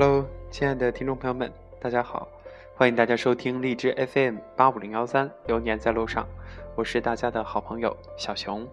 [0.00, 2.28] Hello，亲爱的听众朋友们，大家好，
[2.76, 6.24] 欢迎大家收听荔枝 FM 八五零幺三，流年在路上，
[6.76, 8.64] 我是大家的好朋友小熊。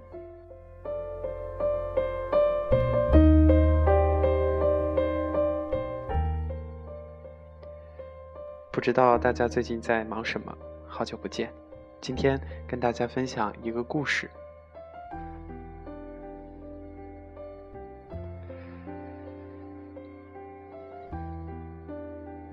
[8.71, 10.55] 不知道大家最近在忙什么？
[10.85, 11.51] 好久不见，
[11.99, 14.29] 今天跟大家分享一个故事。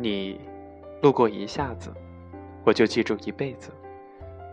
[0.02, 0.40] 你
[1.00, 1.92] 路过一下子，
[2.64, 3.70] 我就记住一辈子，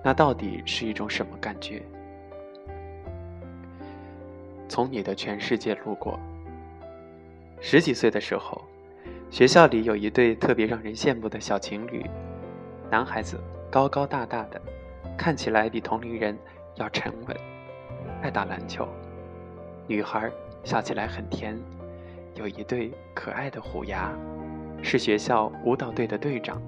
[0.04, 1.82] 那到底是一种什么感觉？
[4.68, 6.20] 从你的全世界路过。
[7.60, 8.62] 十几岁的时候，
[9.32, 12.06] 学校里有一对特别让人羡慕的小情侣，
[12.92, 13.42] 男孩子
[13.72, 14.62] 高高大大的，
[15.18, 16.38] 看起来比同龄人
[16.76, 17.36] 要沉稳，
[18.22, 18.86] 爱打篮球；
[19.88, 20.32] 女孩
[20.64, 21.60] 笑起来很甜，
[22.36, 24.14] 有一对可爱的虎牙。
[24.82, 26.62] 是学校舞蹈队的队长。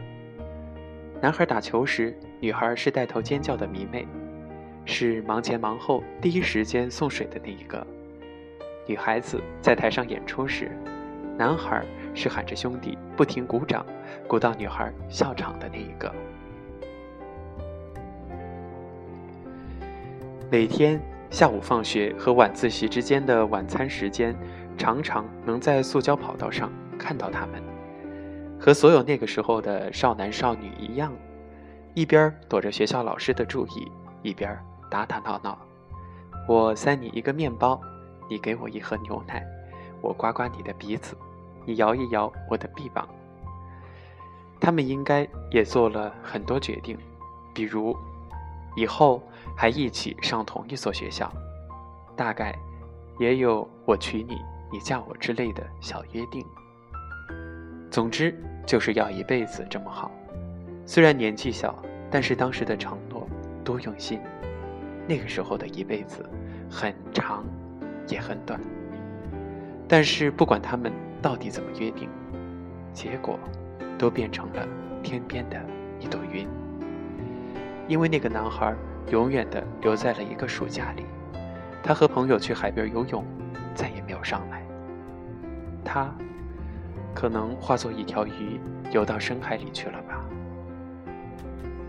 [1.22, 4.08] 男孩打球时，女孩是带头尖叫的迷妹，
[4.86, 7.86] 是忙前忙后、第一时间送水的那一个。
[8.88, 10.72] 女孩子在台上演出时，
[11.38, 13.86] 男孩是喊着兄弟不停鼓掌，
[14.28, 16.12] 鼓到女孩笑场的那一个。
[20.50, 24.36] 每天下午放学和晚自习之间的晚餐时间，
[24.78, 27.62] 常常能在塑胶跑道上看到他们。
[28.64, 31.12] 和所有那个时候的少男少女一样，
[31.96, 34.56] 一边躲着学校老师的注意，一边
[34.88, 35.58] 打打闹闹。
[36.48, 37.82] 我塞你一个面包，
[38.30, 39.44] 你给我一盒牛奶，
[40.00, 41.18] 我刮刮你的鼻子，
[41.66, 43.10] 你摇一摇我的臂膀。
[44.60, 46.96] 他们应该也做了很多决定，
[47.56, 47.98] 比如
[48.76, 49.24] 以后
[49.58, 51.34] 还一起上同一所学校，
[52.16, 52.56] 大概
[53.18, 54.40] 也有我娶你，
[54.72, 56.46] 你嫁我之类的小约定。
[57.90, 58.40] 总之。
[58.66, 60.12] 就是要一辈子这么好，
[60.86, 61.78] 虽然年纪小，
[62.10, 63.28] 但是当时的承诺
[63.64, 64.20] 多用心。
[65.08, 66.24] 那个时候的一辈子，
[66.70, 67.44] 很长，
[68.08, 68.60] 也很短。
[69.88, 70.92] 但是不管他们
[71.22, 72.08] 到底怎么约定，
[72.94, 73.38] 结果
[73.98, 74.66] 都变成了
[75.04, 75.60] 天边的
[76.00, 76.48] 一朵云。
[77.88, 78.74] 因为那个男孩
[79.10, 81.04] 永远的留在了一个暑假里，
[81.84, 83.26] 他和朋友去海边游泳，
[83.76, 84.64] 再也没有上来。
[85.84, 86.14] 他。
[87.14, 88.60] 可能化作一条鱼
[88.92, 90.26] 游到深海里去了吧。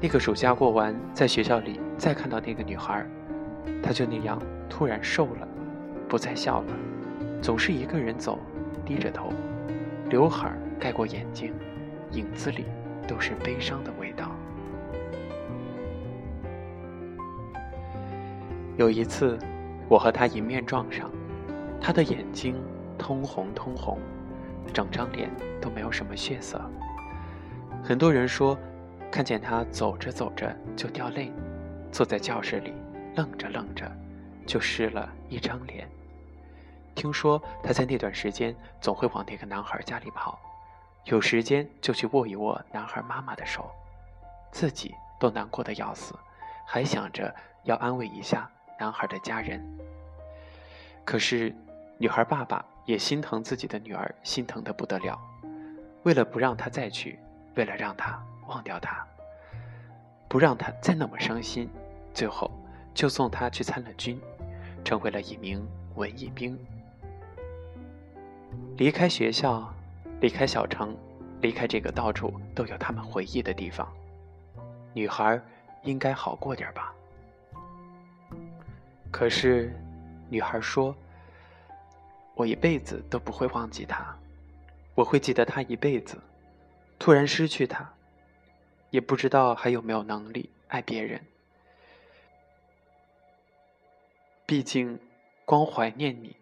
[0.00, 3.06] 那个暑假过完，在学校里再看到那个女孩，
[3.82, 5.48] 她就那样突然瘦了，
[6.08, 6.74] 不再笑了，
[7.40, 8.38] 总是一个人走，
[8.84, 9.32] 低着头，
[10.10, 11.54] 刘海盖过眼睛，
[12.10, 12.64] 影子里
[13.06, 14.32] 都是悲伤的味道。
[18.76, 19.38] 有一次，
[19.88, 21.08] 我和她迎面撞上，
[21.80, 22.56] 她的眼睛
[22.98, 23.98] 通红通红。
[24.72, 25.30] 整张脸
[25.60, 26.60] 都没有什么血色。
[27.82, 28.56] 很多人说，
[29.10, 31.32] 看见他走着走着就掉泪，
[31.90, 32.72] 坐在教室里
[33.16, 33.90] 愣着愣着，
[34.46, 35.88] 就湿了一张脸。
[36.94, 40.38] 听说他在那段时间总会往那个男孩家里跑，
[41.06, 43.70] 有时间就去握一握男孩妈妈的手，
[44.50, 46.14] 自己都难过的要死，
[46.66, 47.34] 还想着
[47.64, 48.48] 要安慰一下
[48.78, 49.60] 男孩的家人。
[51.04, 51.54] 可是，
[51.98, 52.64] 女孩爸爸。
[52.84, 55.20] 也心疼自己的女儿，心疼的不得了。
[56.02, 57.18] 为了不让她再去，
[57.54, 59.06] 为了让她忘掉他，
[60.28, 61.70] 不让她再那么伤心，
[62.12, 62.50] 最后
[62.92, 64.20] 就送她去参了军，
[64.84, 66.58] 成为了一名文艺兵。
[68.76, 69.72] 离开学校，
[70.20, 70.96] 离开小城，
[71.40, 73.86] 离开这个到处都有他们回忆的地方，
[74.92, 75.40] 女孩
[75.82, 76.92] 应该好过点吧？
[79.12, 79.72] 可是，
[80.28, 80.92] 女孩说。
[82.42, 84.18] 我一辈子都不会忘记他，
[84.96, 86.18] 我会记得他一辈子。
[86.98, 87.88] 突然失去他，
[88.90, 91.24] 也不知道还有没有能力爱别人。
[94.44, 94.98] 毕竟，
[95.44, 96.34] 光怀念你，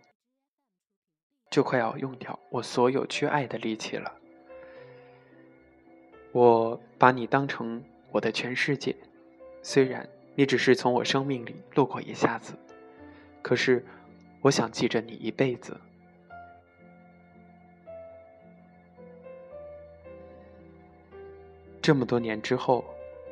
[1.50, 4.10] 就快要用掉我所有去爱的力气了。
[6.32, 8.96] 我把你当成我的全世界，
[9.62, 12.54] 虽然你只是从我生命里路过一下子，
[13.42, 13.84] 可是。
[14.42, 15.78] 我想记着你一辈子。
[21.82, 22.84] 这么多年之后，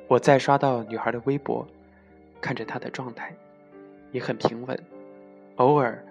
[0.07, 1.67] 我再刷到女孩的微博，
[2.41, 3.37] 看着她的状态，
[4.11, 4.83] 也很平稳，
[5.57, 6.03] 偶尔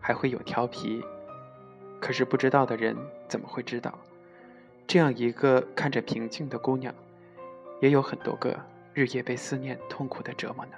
[0.00, 1.02] 还会有调皮。
[2.00, 2.96] 可是不知道的人
[3.28, 3.96] 怎么会知道，
[4.86, 6.94] 这样一个看着平静的姑娘，
[7.80, 8.58] 也有很多个
[8.92, 10.72] 日夜被思念痛苦的折磨呢？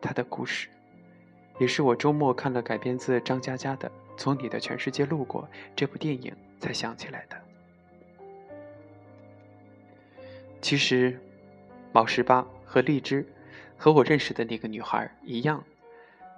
[0.00, 0.68] 她的故事。
[1.60, 5.42] 也是我周末看了改编自张嘉佳的《从你的全世界路过》
[5.76, 7.43] 这部电影才想起来的。
[10.64, 11.20] 其实，
[11.92, 13.28] 毛十八和荔枝
[13.76, 15.62] 和我认识的那个女孩一样，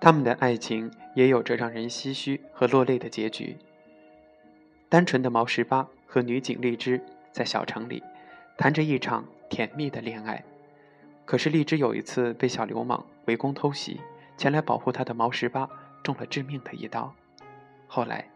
[0.01, 3.57] 他们的爱情也有着让人唏嘘和落泪的结局。
[4.89, 7.01] 单纯的毛十八和女警荔枝
[7.31, 8.03] 在小城里
[8.59, 10.43] 谈着一场甜蜜的恋爱，
[11.25, 14.01] 可是荔枝有一次被小流氓围攻偷袭，
[14.37, 15.71] 前来保护她的毛十八
[16.03, 17.15] 中了致命的一刀。
[17.87, 18.29] 后来，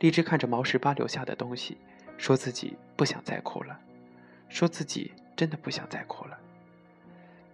[0.00, 1.78] 荔枝看着毛十八留下的东西，
[2.18, 3.78] 说自己不想再哭了，
[4.48, 6.38] 说自己真的不想再哭了。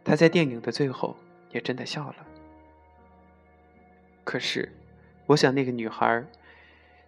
[0.05, 1.17] 他在电影的最后
[1.51, 2.17] 也真的笑了。
[4.25, 4.73] 可是，
[5.27, 6.25] 我想那个女孩，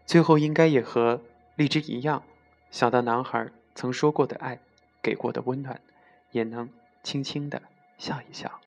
[0.05, 1.23] 最后应该也和
[1.57, 2.23] 荔枝一样，
[2.71, 4.59] 想到男孩曾说过的爱，
[5.01, 5.81] 给过的温暖，
[6.33, 6.69] 也能
[7.05, 7.63] 轻轻的
[7.97, 8.61] 笑一笑。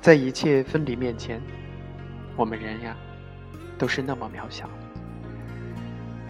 [0.00, 1.40] 在一切分离面前，
[2.36, 2.96] 我们人呀，
[3.78, 4.68] 都是那么渺小。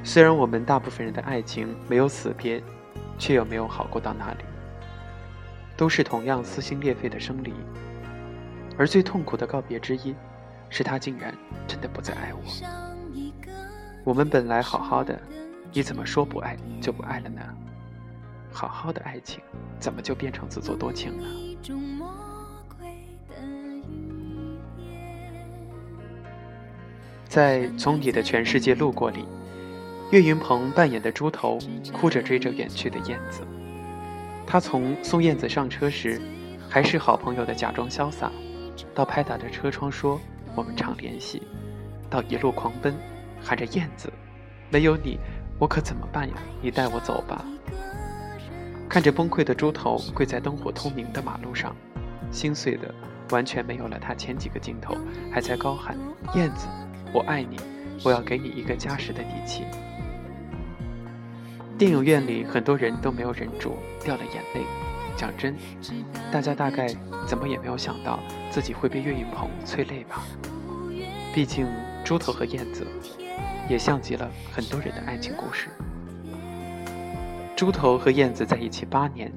[0.05, 2.63] 虽然我们大部分人的爱情没有死别，
[3.19, 4.45] 却又没有好过到哪里，
[5.77, 7.53] 都是同样撕心裂肺的生离。
[8.77, 10.15] 而最痛苦的告别之一，
[10.71, 11.35] 是他竟然
[11.67, 12.41] 真的不再爱我。
[14.05, 15.21] 我们本来好好的，
[15.73, 17.43] 你怎么说不爱就不爱了呢？
[18.53, 19.43] 好好的爱情，
[19.79, 21.25] 怎么就变成自作多情了？
[27.29, 29.27] 在《从你的全世界路过》里，
[30.11, 31.59] 岳云鹏扮演的猪头
[31.93, 33.43] 哭着追着远去的燕子。
[34.47, 36.19] 他从送燕子上车时
[36.71, 38.33] 还是好朋友的假装潇洒，
[38.95, 40.19] 到拍打着车窗说
[40.57, 41.43] “我们常联系”，
[42.09, 42.95] 到一路狂奔，
[43.43, 44.11] 喊着“燕子，
[44.71, 45.19] 没有你，
[45.59, 46.35] 我可怎么办呀？
[46.63, 47.45] 你带我走吧。”
[48.89, 51.77] 看着崩溃的猪头跪在灯火通明的马路上，
[52.33, 52.93] 心碎的
[53.33, 54.97] 完全没有了他前几个镜头
[55.31, 55.95] 还在高喊
[56.35, 56.67] “燕子”。
[57.13, 57.57] 我爱你，
[58.05, 59.65] 我要给你一个家时的底气。
[61.79, 64.63] 电影院里很多人都没有忍住掉了眼泪。
[65.17, 65.57] 讲真，
[66.31, 66.87] 大家大概
[67.27, 68.21] 怎么也没有想到
[68.51, 70.23] 自己会被岳云鹏催泪吧？
[71.35, 71.67] 毕竟
[72.05, 72.87] 猪头和燕子
[73.69, 75.69] 也像极了很多人的爱情故事。
[77.57, 79.33] 猪头和燕子在一起八年，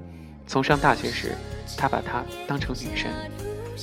[0.45, 1.35] 从上大学时，
[1.75, 3.09] 他把她当成女神，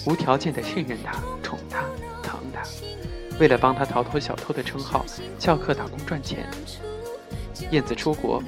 [0.07, 1.83] 无条件的信任她，宠她，
[2.23, 2.63] 疼她。
[3.41, 5.05] 为了帮他逃脱小偷的称号，
[5.39, 6.49] 翘课打工赚钱。
[7.71, 8.43] 燕子出国，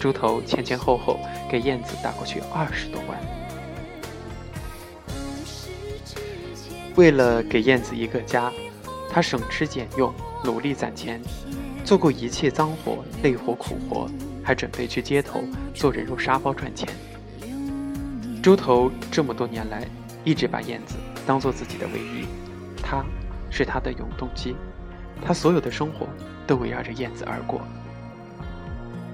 [0.00, 1.18] 猪头前前后后
[1.50, 3.18] 给燕子打过去二十多万。
[6.94, 8.52] 为了给燕子一个家，
[9.10, 10.12] 他省吃俭用，
[10.44, 11.20] 努力攒钱，
[11.84, 14.08] 做过一切脏活、累活、苦活，
[14.44, 15.42] 还准备去街头
[15.74, 16.88] 做人肉沙包赚钱。
[18.42, 19.84] 猪头这么多年来，
[20.24, 20.94] 一直把燕子
[21.26, 22.26] 当做自己的唯一，
[22.80, 23.04] 他。
[23.50, 24.56] 是他的永动机，
[25.24, 26.06] 他所有的生活
[26.46, 27.60] 都围绕着燕子而过。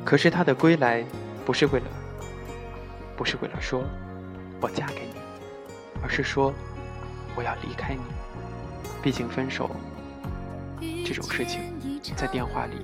[0.05, 1.05] 可是他的归来，
[1.44, 1.87] 不是为了，
[3.17, 3.84] 不是为了说
[4.61, 5.20] “我嫁给你”，
[6.02, 6.52] 而是说
[7.37, 8.00] “我要离开你”。
[9.00, 9.70] 毕竟分手
[11.05, 11.61] 这种事情，
[12.17, 12.76] 在电话里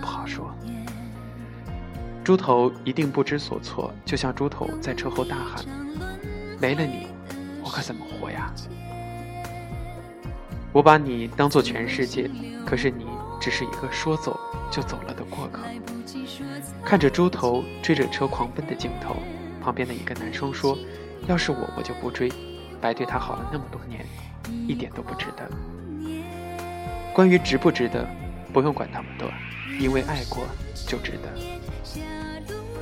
[0.00, 0.52] 不好说。
[2.22, 5.64] 猪头一定不知所措，就像猪头在车后大喊
[6.60, 7.06] ：“没了你，
[7.62, 8.52] 我可怎么活呀？”
[10.72, 12.30] 我把你当做全世界，
[12.64, 13.04] 可是你
[13.40, 14.38] 只是一个说走
[14.70, 15.62] 就走了的过客。
[16.84, 19.16] 看着猪头追着车狂奔的镜头，
[19.60, 20.78] 旁边的一个男生说
[21.26, 22.30] ：“要是我，我就不追，
[22.80, 24.06] 白对他好了那么多年，
[24.68, 25.50] 一点都不值得。”
[27.12, 28.08] 关于值不值得，
[28.52, 29.28] 不用管那么多，
[29.80, 30.46] 因为爱过
[30.86, 31.28] 就值得。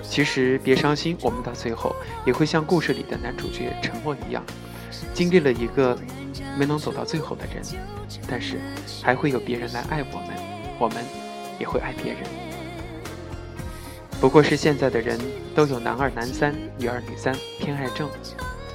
[0.02, 4.44] 其实别伤心，我们到最后也会像故事里的男主角沉默一样，
[5.14, 5.98] 经历了一个。
[6.58, 7.62] 没能走到最后的人，
[8.28, 8.58] 但是
[9.00, 10.36] 还会有别人来爱我们，
[10.80, 11.04] 我们
[11.60, 12.22] 也会爱别人。
[14.20, 15.16] 不过是现在的人
[15.54, 18.10] 都有男二男三、女二女三偏爱症，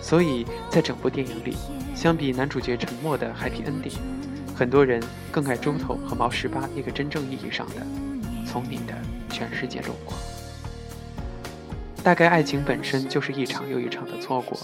[0.02, 1.58] 所以在整部电影里，
[1.94, 3.98] 相比男主角沉默的 happy ending，
[4.56, 7.86] 很多人更爱猪头和毛十八那个真正意义上的
[8.48, 8.94] 从你的
[9.30, 10.14] 全世界路过。
[12.04, 14.60] 大概爱情本身就是一场又一场的错过，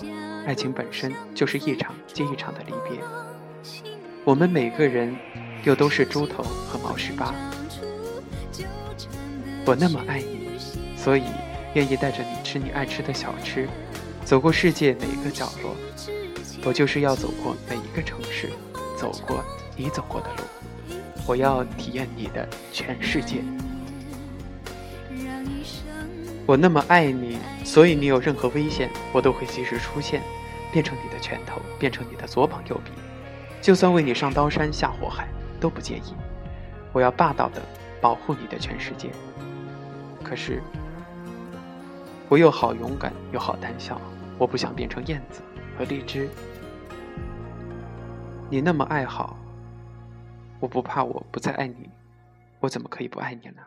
[0.46, 3.00] 爱情本身就是一场接一场的离别。
[4.26, 5.16] 我们每个人
[5.64, 7.34] 又都是猪头和毛十八。
[9.66, 10.60] 我那么爱你，
[10.98, 11.24] 所以
[11.76, 13.70] 愿意带着你吃你爱吃的小吃，
[14.26, 15.74] 走过世界每一个角落。
[16.66, 18.50] 我就是要走过每一个城市，
[18.98, 19.42] 走过
[19.78, 20.44] 你走过的路。
[21.26, 23.38] 我要体验你的全世界。
[26.50, 30.20] 我那么爱你，所以你有任何危险，我都会及时出现。
[30.72, 32.92] 变成你的拳头，变成你的左膀右臂，
[33.62, 35.28] 就算为你上刀山下火海
[35.60, 36.16] 都不介意。
[36.92, 37.62] 我要霸道的
[38.02, 39.12] 保护你的全世界。
[40.24, 40.60] 可是，
[42.28, 44.02] 我又好勇敢又好胆小，
[44.40, 45.44] 我不想变成燕子
[45.78, 46.28] 和荔枝。
[48.50, 49.38] 你那么爱好，
[50.60, 51.92] 我不怕我不再爱你，
[52.60, 53.62] 我怎么可以不爱你呢？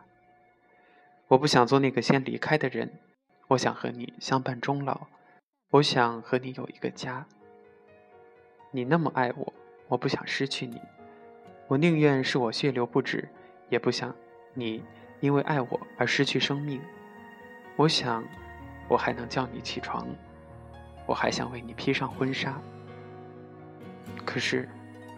[1.29, 2.99] 我不想做那个先离开的人，
[3.47, 5.07] 我想和你相伴终老，
[5.71, 7.25] 我想和你有一个家。
[8.71, 9.53] 你那么爱我，
[9.87, 10.79] 我不想失去你，
[11.67, 13.27] 我宁愿是我血流不止，
[13.69, 14.13] 也不想
[14.53, 14.83] 你
[15.21, 16.81] 因为爱我而失去生命。
[17.77, 18.23] 我想，
[18.89, 20.05] 我还能叫你起床，
[21.07, 22.61] 我还想为你披上婚纱。
[24.25, 24.67] 可是，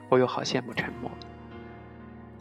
[0.07, 1.11] 我又好羡慕沉默，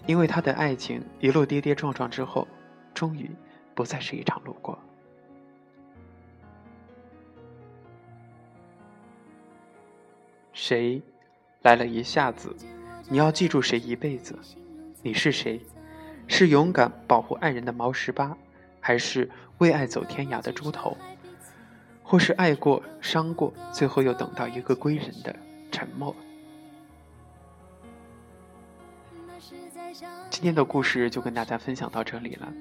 [0.06, 2.46] 因为他的爱情一路跌跌撞撞之后，
[2.92, 3.30] 终于
[3.74, 4.78] 不再是一场路过。
[10.52, 11.02] 谁
[11.62, 12.54] 来了一下子，
[13.08, 14.38] 你要记住谁一辈子？
[15.02, 15.60] 你是谁？
[16.26, 18.34] 是勇敢保护爱人的毛十八，
[18.80, 20.96] 还是为爱走天涯的猪头？
[22.02, 25.34] 或是爱过、伤过，最后又等到一个归人的
[25.70, 26.14] 沉默？
[30.30, 32.52] 今天的故事就跟大家分享到这里了。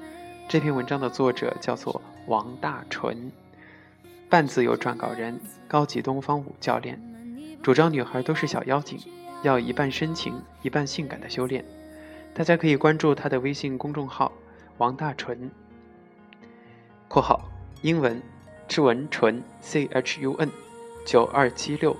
[0.47, 3.31] 这篇文章的作者叫做王大纯，
[4.29, 6.99] 半自由撰稿人，高级东方舞教练，
[7.63, 8.99] 主张女孩都是小妖精，
[9.41, 11.65] 要一半深情一半性感的修炼。
[12.35, 14.31] 大家可以关注他的微信公众号
[14.77, 15.49] 王大纯
[17.07, 17.49] （括号
[17.81, 18.21] 英文
[18.67, 20.49] 志文纯 C H U N
[21.05, 21.95] 九二七六），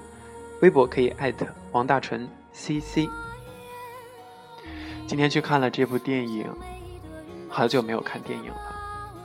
[0.62, 3.10] 微博可以艾特王大纯 C C。
[5.08, 6.48] 今天去看了这部电影，
[7.56, 8.58] 好久没有看电影了，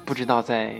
[0.04, 0.78] 不知道在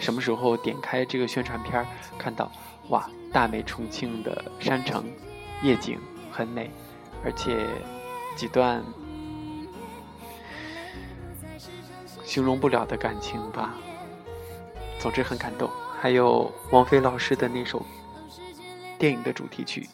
[0.00, 1.86] 什么时候点开这个宣传片
[2.18, 2.50] 看到
[2.88, 5.04] 哇，大美重庆的山城，
[5.62, 5.96] 夜景
[6.28, 6.68] 很美，
[7.24, 7.68] 而且
[8.34, 8.82] 几段
[12.24, 13.76] 形容不了的感情吧，
[14.98, 15.70] 总之很感动。
[16.00, 17.86] 还有王菲老师的那首
[18.98, 19.88] 电影的主题曲。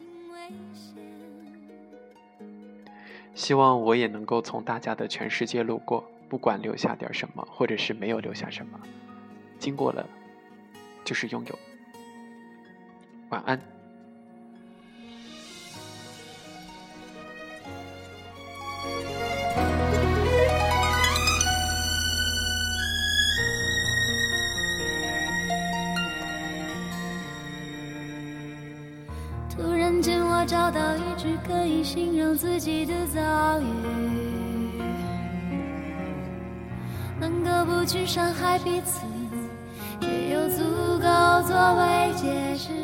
[3.35, 6.03] 希望我也能够从大家的全世界路过，
[6.33, 8.81] 不管留下点什么，或者是没有留下什么，
[9.59, 10.09] 经过了，
[11.05, 11.59] 就是拥有。
[13.29, 13.61] 晚安。
[29.51, 34.42] 突然间，我找到一句可以形容自己的遭遇，
[37.45, 39.01] 都不去伤害彼此，
[40.01, 40.63] 只有足
[40.99, 42.82] 够作为解释。